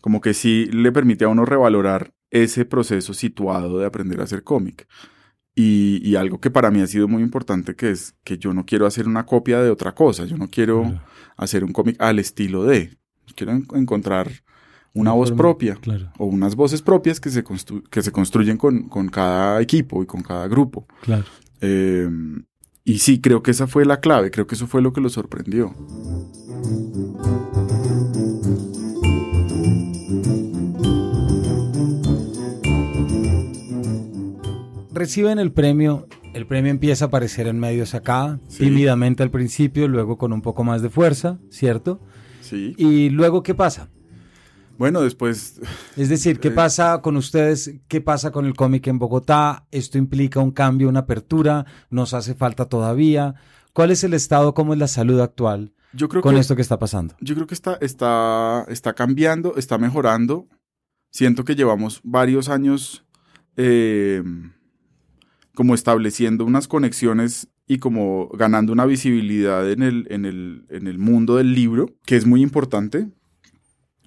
[0.04, 4.44] como que sí le permite a uno revalorar ese proceso situado de aprender a hacer
[4.44, 4.86] cómic.
[5.54, 8.84] Y, algo que para mí ha sido muy importante, que es que yo no quiero
[8.84, 11.00] hacer una copia de otra cosa, yo no quiero
[11.38, 12.98] hacer un cómic al estilo de,
[13.34, 14.30] quiero encontrar
[14.94, 15.76] una voz propia
[16.18, 17.44] o unas voces propias que se,
[17.90, 20.86] que se construyen con, cada equipo y con cada grupo.
[21.60, 22.08] Eh,
[22.84, 25.08] y sí, creo que esa fue la clave, creo que eso fue lo que lo
[25.08, 25.74] sorprendió.
[35.04, 40.16] reciben el premio, el premio empieza a aparecer en medios acá, tímidamente al principio, luego
[40.16, 42.00] con un poco más de fuerza, ¿cierto?
[42.40, 42.74] Sí.
[42.78, 43.90] ¿Y luego qué pasa?
[44.78, 45.60] Bueno, después...
[45.96, 47.74] Es decir, ¿qué eh, pasa con ustedes?
[47.88, 49.66] ¿Qué pasa con el cómic en Bogotá?
[49.70, 51.66] ¿Esto implica un cambio, una apertura?
[51.90, 53.34] ¿Nos hace falta todavía?
[53.72, 56.78] ¿Cuál es el estado, cómo es la salud actual yo creo con esto que está
[56.78, 57.14] pasando?
[57.20, 60.48] Yo creo que está, está, está cambiando, está mejorando.
[61.10, 63.04] Siento que llevamos varios años
[63.56, 64.22] eh,
[65.54, 70.98] como estableciendo unas conexiones y como ganando una visibilidad en el, en el, en el
[70.98, 73.08] mundo del libro, que es muy importante.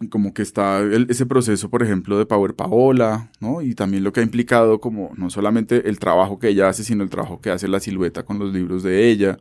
[0.10, 3.62] Como que está ese proceso, por ejemplo, de Power Paola, ¿no?
[3.62, 7.04] Y también lo que ha implicado como no solamente el trabajo que ella hace, sino
[7.04, 9.40] el trabajo que hace la silueta con los libros de ella.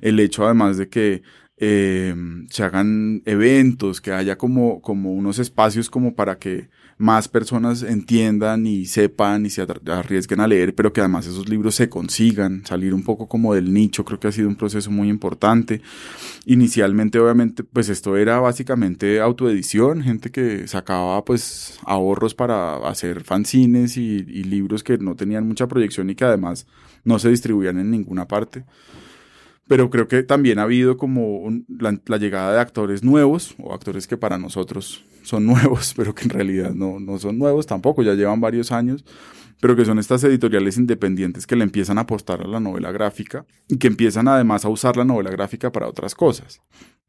[0.00, 1.22] El hecho además de que
[1.58, 2.14] eh,
[2.50, 8.66] se hagan eventos, que haya como, como unos espacios como para que más personas entiendan
[8.66, 12.94] y sepan y se arriesguen a leer, pero que además esos libros se consigan, salir
[12.94, 15.82] un poco como del nicho, creo que ha sido un proceso muy importante.
[16.46, 23.96] Inicialmente, obviamente, pues esto era básicamente autoedición, gente que sacaba pues ahorros para hacer fanzines
[23.96, 26.66] y, libros que no tenían mucha proyección y que además
[27.04, 28.64] no se distribuían en ninguna parte
[29.68, 34.16] pero creo que también ha habido como la, llegada de actores nuevos o actores que
[34.16, 38.40] para nosotros son nuevos, pero que en realidad no, no son nuevos tampoco, ya llevan
[38.40, 39.04] varios años,
[39.60, 43.46] pero que son estas editoriales independientes que le empiezan a apostar a la novela gráfica
[43.68, 46.60] y que empiezan además a usar la novela gráfica para otras cosas.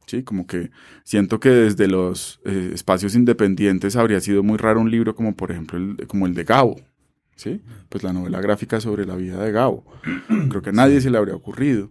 [0.07, 0.71] Sí, como que
[1.03, 5.51] siento que desde los eh, espacios independientes habría sido muy raro un libro como por
[5.51, 6.79] ejemplo el, como el de Gabo,
[7.35, 7.61] ¿sí?
[7.89, 9.83] Pues la novela gráfica sobre la vida de Gabo.
[10.49, 11.89] Creo que a nadie se le habría ocurrido,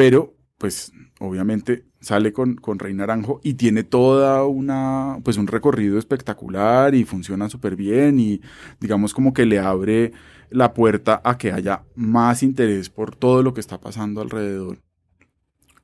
[0.00, 5.98] pero pues obviamente sale con, con Rey Naranjo y tiene toda una, pues un recorrido
[5.98, 8.40] espectacular y funciona súper bien y
[8.80, 10.12] digamos como que le abre
[10.48, 14.78] la puerta a que haya más interés por todo lo que está pasando alrededor.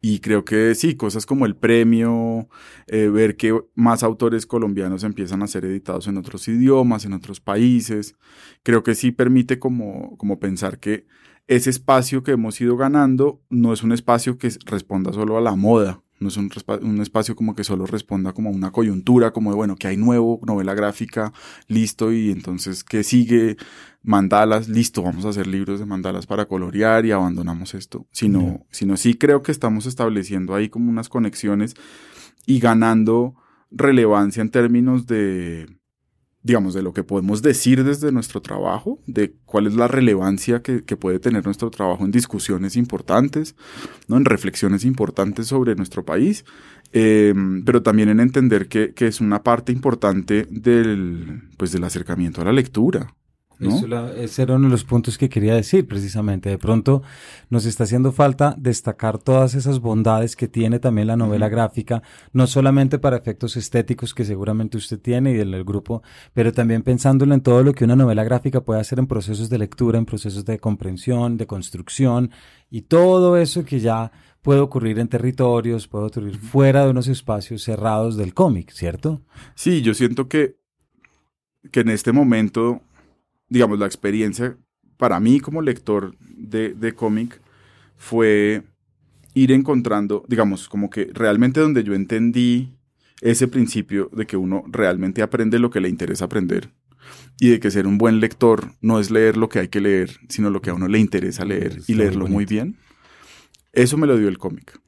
[0.01, 2.49] Y creo que sí, cosas como el premio,
[2.87, 7.41] eh, ver que más autores colombianos empiezan a ser editados en otros idiomas, en otros
[7.41, 8.15] países,
[8.63, 11.07] creo que sí permite como, como pensar que
[11.49, 15.55] ese espacio que hemos ido ganando no es un espacio que responda solo a la
[15.55, 16.51] moda, no es un,
[16.83, 19.97] un, espacio como que solo responda como a una coyuntura, como de, bueno, que hay
[19.97, 21.33] nuevo, novela gráfica,
[21.69, 23.57] listo, y entonces, ¿qué sigue?
[24.03, 28.07] Mandalas, listo, vamos a hacer libros de mandalas para colorear y abandonamos esto.
[28.13, 31.75] Sino, sino sí creo que estamos estableciendo ahí como unas conexiones
[32.47, 33.35] y ganando
[33.71, 35.67] relevancia en términos de,
[36.47, 40.81] digamos, de lo que podemos decir desde nuestro trabajo, de cuál es la relevancia que,
[40.97, 43.57] puede tener nuestro trabajo en discusiones importantes,
[44.07, 44.17] ¿no?
[44.17, 46.45] en reflexiones importantes sobre nuestro país,
[46.93, 52.41] em, pero también en entender que, que, es una parte importante del, pues, del acercamiento
[52.41, 53.13] a la lectura.
[53.59, 56.51] Ese era uno de los puntos que quería decir precisamente.
[56.51, 57.03] De pronto
[57.49, 62.47] nos está haciendo falta destacar todas esas bondades que tiene también la novela gráfica, no
[62.47, 66.03] solamente para efectos estéticos que seguramente usted tiene y del grupo,
[66.35, 69.59] pero también pensándolo en todo lo que una novela gráfica puede hacer en procesos de
[69.59, 72.31] lectura, en procesos de comprensión, de construcción
[72.71, 77.63] y todo eso que ya puede ocurrir en territorios, puede ocurrir fuera de unos espacios
[77.63, 79.23] cerrados del cómic, ¿cierto?
[79.55, 80.57] Sí, yo siento que
[81.71, 82.81] que en este momento,
[83.49, 84.57] digamos, la experiencia
[84.97, 87.41] para mí como lector de, de cómic
[87.97, 88.63] fue
[89.35, 92.73] ir encontrando, digamos, como que realmente donde yo entendí
[93.21, 96.71] ese principio de que uno realmente aprende lo que le interesa aprender
[97.39, 100.11] y de que ser un buen lector no es leer lo que hay que leer,
[100.29, 102.77] sino lo que a uno le interesa leer y leerlo muy bien.
[103.73, 104.81] Eso me lo dio el cómic.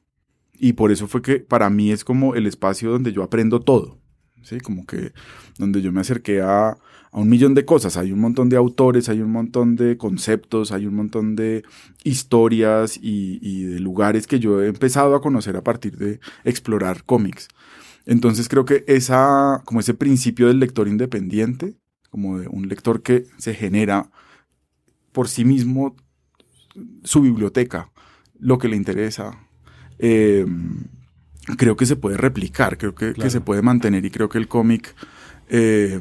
[0.57, 3.99] Y por eso fue que para mí es como el espacio donde yo aprendo todo.
[4.41, 4.59] ¿Sí?
[4.59, 5.13] Como que
[5.57, 6.77] donde yo me acerqué a,
[7.11, 7.97] a un millón de cosas.
[7.97, 11.63] Hay un montón de autores, hay un montón de conceptos, hay un montón de
[12.03, 17.47] historias y, de lugares que yo he empezado a conocer a partir de explorar cómics.
[18.05, 21.75] Entonces creo que esa, como ese principio del lector independiente,
[22.09, 24.09] como de un lector que se genera
[25.11, 25.95] por sí mismo
[27.03, 27.91] su biblioteca,
[28.39, 29.37] lo que le interesa,
[29.99, 30.45] eh,
[31.57, 34.47] creo que se puede replicar, creo que, que, se puede mantener y creo que el
[34.47, 34.95] cómic,
[35.49, 35.99] eh,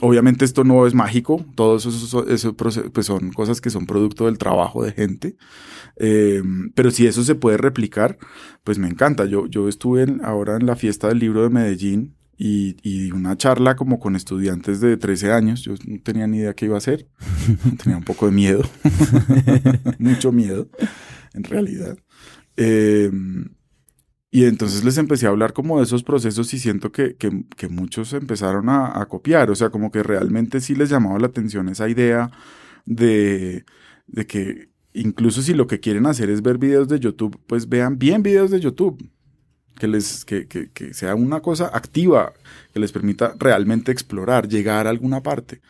[0.00, 4.38] obviamente esto no es mágico, todos esos, esos, pues son cosas que son producto del
[4.38, 5.36] trabajo de gente,
[5.96, 6.42] eh,
[6.74, 8.18] pero si eso se puede replicar,
[8.64, 9.26] pues me encanta.
[9.26, 13.76] Yo, yo estuve ahora en la fiesta del libro de Medellín y, y, una charla
[13.76, 15.60] como con estudiantes de 13 años.
[15.60, 17.06] Yo no tenía ni idea qué iba a hacer.
[17.82, 18.62] tenía un poco de miedo.
[19.98, 20.70] Mucho miedo,
[21.34, 21.98] en realidad.
[22.56, 23.10] Eh,
[24.30, 28.12] y entonces les empecé a hablar como de esos procesos y siento que, que, muchos
[28.12, 32.30] empezaron a, copiar, o sea, como que realmente sí les llamaba la atención esa idea
[32.86, 33.64] de,
[34.06, 37.98] de que incluso si lo que quieren hacer es ver videos de YouTube, pues vean
[37.98, 39.10] bien videos de YouTube,
[39.78, 42.32] que, les, que, que, que sea una cosa activa,
[42.72, 45.60] que les permita realmente explorar, llegar a alguna parte.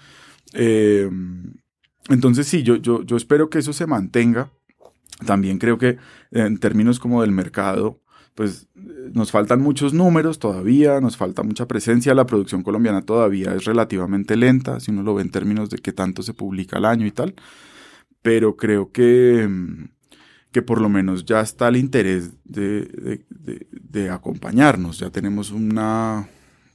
[0.52, 1.08] Eh,
[2.10, 4.50] entonces sí, yo, yo, yo espero que eso se mantenga.
[5.26, 5.98] También creo que
[6.30, 8.00] en términos como del mercado,
[8.34, 8.68] pues
[9.12, 14.36] nos faltan muchos números todavía, nos falta mucha presencia, la producción colombiana todavía es relativamente
[14.36, 17.10] lenta, si uno lo ve en términos de qué tanto se publica al año y
[17.10, 17.34] tal,
[18.22, 19.48] pero creo que,
[20.52, 23.24] que por lo menos ya está el interés de,
[23.70, 26.28] de acompañarnos, ya tenemos una,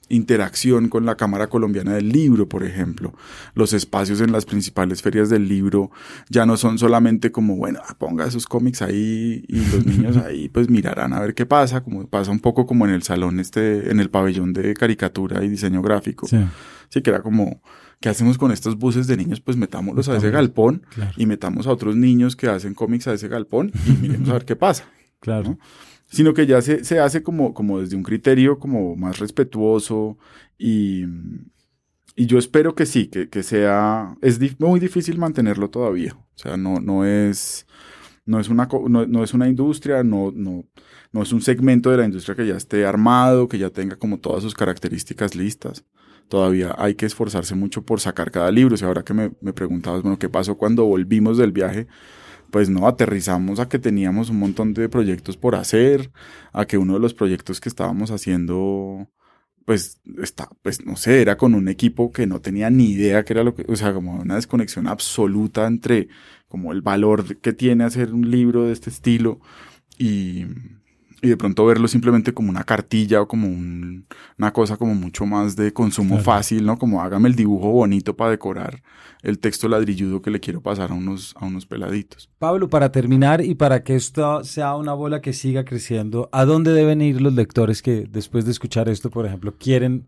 [0.09, 3.13] interacción con la Cámara Colombiana del Libro, por ejemplo.
[3.53, 5.91] Los espacios en las principales ferias del libro
[6.29, 10.49] ya no son solamente como, bueno, ah, ponga esos cómics ahí y los niños ahí
[10.49, 13.91] pues mirarán a ver qué pasa, como pasa un poco como en el salón este,
[13.91, 16.27] en el pabellón de caricatura y diseño gráfico.
[16.27, 16.37] Sí,
[16.89, 17.61] sí que era como,
[17.99, 19.41] ¿qué hacemos con estos buses de niños?
[19.41, 21.11] Pues metámoslos a ese galpón claro.
[21.17, 24.45] y metamos a otros niños que hacen cómics a ese galpón y miremos a ver
[24.45, 24.85] qué pasa.
[25.21, 25.43] Claro.
[25.51, 25.59] ¿no?
[26.15, 30.17] Sino que ya se, se, hace como, como desde un criterio como más respetuoso
[30.57, 31.03] y,
[32.15, 36.55] y yo espero que sí, que, que sea, es muy difícil mantenerlo todavía, o sea,
[36.55, 37.67] no, no es,
[38.25, 40.63] no es una, no, no es una industria, no, no,
[41.11, 44.17] no es un segmento de la industria que ya esté armado, que ya tenga como
[44.19, 45.83] todas sus características listas.
[46.29, 48.75] Todavía hay que esforzarse mucho por sacar cada libro.
[48.79, 51.87] Y ahora que me, me preguntabas, bueno, ¿qué pasó cuando volvimos del viaje?
[52.55, 56.09] Pues no, aterrizamos a que teníamos un montón de proyectos por hacer,
[56.53, 59.09] a que uno de los proyectos que estábamos haciendo,
[59.65, 63.33] pues, está, pues, no sé, era con un equipo que no tenía ni idea que
[63.33, 66.07] era lo que, o sea, como una desconexión absoluta entre
[66.47, 69.41] como el valor que tiene hacer un libro de este estilo
[69.97, 70.45] y,
[71.21, 74.05] y de pronto verlo simplemente como una cartilla o como un,
[74.37, 76.23] una cosa como mucho más de consumo claro.
[76.23, 76.77] fácil, ¿no?
[76.77, 78.81] Como hágame el dibujo bonito para decorar
[79.23, 82.29] el texto ladrilludo que le quiero pasar a unos, a unos peladitos.
[82.37, 86.73] Pablo, para terminar y para que esto sea una bola que siga creciendo, ¿a dónde
[86.73, 90.07] deben ir los lectores que después de escuchar esto, por ejemplo, quieren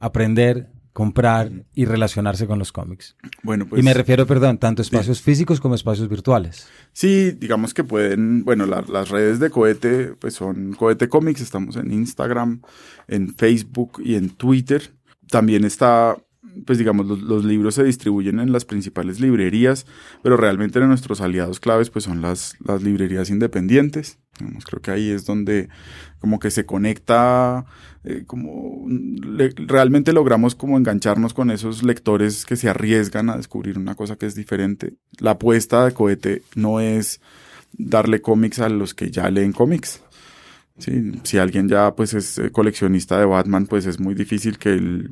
[0.00, 3.16] aprender comprar y relacionarse con los cómics.
[3.42, 5.24] Bueno, pues, y me refiero, perdón, tanto espacios sí.
[5.24, 6.68] físicos como espacios virtuales.
[6.92, 11.74] Sí, digamos que pueden, bueno, la, las redes de Cohete, pues son Cohete Comics, estamos
[11.74, 12.62] en Instagram,
[13.08, 14.92] en Facebook y en Twitter.
[15.28, 16.16] También está,
[16.64, 19.86] pues digamos, los, los libros se distribuyen en las principales librerías,
[20.22, 24.18] pero realmente nuestros aliados claves, pues son las, las librerías independientes.
[24.38, 25.68] Digamos, creo que ahí es donde
[26.20, 27.66] como que se conecta,
[28.06, 28.86] eh, como
[29.66, 34.26] realmente logramos como engancharnos con esos lectores que se arriesgan a descubrir una cosa que
[34.26, 34.94] es diferente.
[35.18, 37.22] La apuesta de cohete no es
[37.72, 40.02] darle cómics a los que ya leen cómics.
[40.76, 45.08] Sí, si alguien ya pues es coleccionista de Batman, pues es muy difícil que él,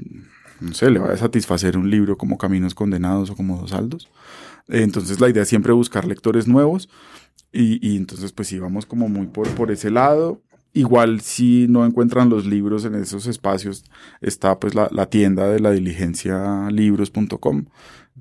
[0.61, 4.11] no sé, le vaya a satisfacer un libro como Caminos Condenados o como Dos Saldos.
[4.69, 6.91] Entonces la idea es siempre buscar lectores nuevos
[7.53, 10.43] y, y entonces pues íbamos como muy por, por ese lado.
[10.75, 13.85] Igual si no encuentran los libros en esos espacios,
[14.23, 17.67] está pues la, tienda de la diligencia libros.com,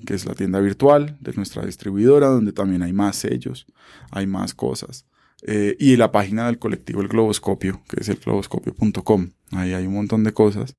[0.06, 3.68] que es la tienda virtual de nuestra distribuidora, donde también hay más sellos,
[4.12, 5.06] hay más cosas.
[5.44, 9.32] eh, y la página del colectivo El Globoscopio, que es el globoscopio.com.
[9.54, 10.76] Ahí hay un montón de cosas.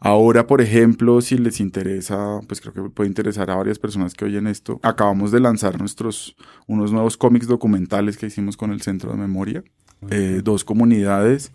[0.00, 4.24] Ahora, por ejemplo, si les interesa, pues creo que puede interesar a varias personas que
[4.24, 4.78] oyen esto.
[4.82, 6.36] Acabamos de lanzar nuestros,
[6.68, 9.64] unos nuevos cómics documentales que hicimos con el Centro de Memoria.
[10.10, 11.52] Eh, dos comunidades,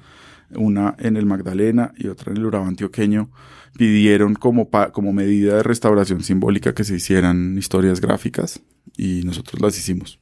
[0.52, 3.30] una en el Magdalena y otra en el Urabá antioqueño,
[3.78, 8.62] pidieron como, como medida de restauración simbólica que se hicieran historias gráficas
[8.98, 10.20] y nosotros las hicimos.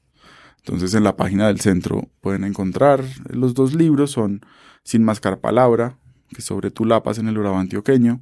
[0.59, 4.41] Entonces en la página del centro pueden encontrar los dos libros, son
[4.83, 5.97] Sin Mascar Palabra,
[6.29, 8.21] que es sobre Tulapas en el Urabá antioqueño,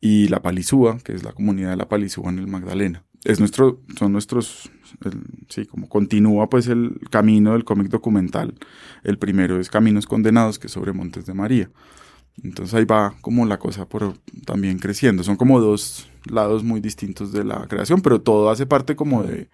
[0.00, 3.02] y La Palizúa, que es la comunidad de La Palizúa en el Magdalena.
[3.26, 4.70] Es nuestro, son nuestros,
[5.48, 8.54] sí, como continúa pues el camino del cómic documental.
[9.02, 11.68] El primero es Caminos Condenados, que es sobre Montes de María.
[12.44, 14.14] Entonces ahí va como la cosa por
[14.44, 15.24] también creciendo.
[15.24, 19.48] Son como dos lados muy distintos de la creación, pero todo hace parte como de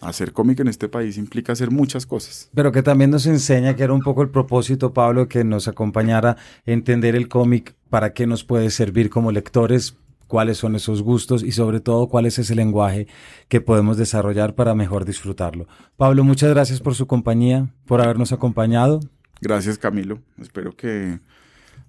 [0.00, 2.48] hacer cómic en este país implica hacer muchas cosas.
[2.54, 6.30] Pero que también nos enseña que era un poco el propósito, Pablo, que nos acompañara
[6.30, 9.96] a entender el cómic, para qué nos puede servir como lectores,
[10.26, 13.06] cuáles son esos gustos y sobre todo cuál es ese lenguaje
[13.48, 15.66] que podemos desarrollar para mejor disfrutarlo.
[15.96, 19.00] Pablo, muchas gracias por su compañía, por habernos acompañado.
[19.40, 20.20] Gracias, Camilo.
[20.40, 21.20] Espero que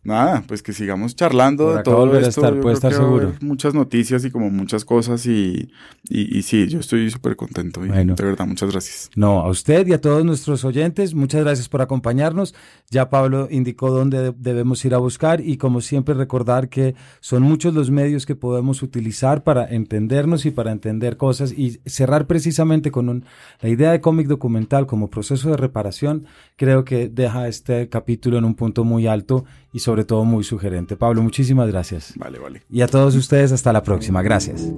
[0.03, 2.41] nada, pues que sigamos charlando de todo esto.
[2.41, 3.33] Estar, puede estar seguro.
[3.41, 5.69] Muchas noticias y como muchas cosas y,
[6.09, 9.09] y, sí, yo estoy súper contento y de verdad, muchas gracias.
[9.15, 12.55] No, a usted y a todos nuestros oyentes, muchas gracias por acompañarnos.
[12.89, 17.73] Ya Pablo indicó dónde debemos ir a buscar y como siempre recordar que son muchos
[17.73, 23.25] los medios que podemos utilizar para entendernos y para entender cosas y cerrar precisamente con
[23.61, 26.25] la idea de cómic documental como proceso de reparación,
[26.55, 30.97] creo que deja este capítulo en un punto muy alto y sobre todo muy sugerente.
[30.97, 32.13] Pablo, muchísimas gracias.
[32.15, 32.63] Vale, vale.
[32.69, 34.21] Y a todos ustedes, hasta la próxima.
[34.21, 34.71] Gracias.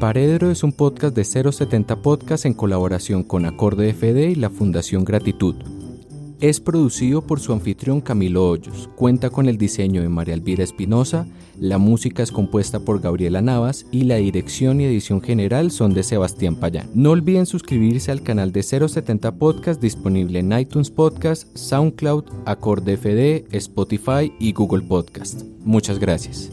[0.00, 5.04] Paredro es un podcast de 070 Podcast en colaboración con Acorde FD y la Fundación
[5.04, 5.56] Gratitud.
[6.40, 11.26] Es producido por su anfitrión Camilo Hoyos, cuenta con el diseño de María Elvira Espinosa,
[11.58, 16.04] la música es compuesta por Gabriela Navas y la dirección y edición general son de
[16.04, 16.88] Sebastián Payán.
[16.94, 23.56] No olviden suscribirse al canal de 070 Podcast disponible en iTunes Podcast, SoundCloud, Acorde FD,
[23.56, 25.42] Spotify y Google Podcast.
[25.64, 26.52] Muchas gracias.